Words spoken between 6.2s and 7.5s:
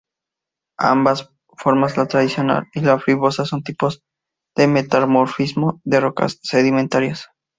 sedimentarias.